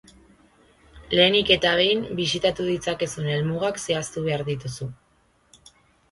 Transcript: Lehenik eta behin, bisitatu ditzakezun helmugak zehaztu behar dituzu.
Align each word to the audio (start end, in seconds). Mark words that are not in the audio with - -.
Lehenik 1.17 1.49
eta 1.55 1.73
behin, 1.79 1.99
bisitatu 2.19 2.65
ditzakezun 2.69 3.27
helmugak 3.33 3.77
zehaztu 3.89 4.23
behar 4.29 4.43
dituzu. 4.49 4.89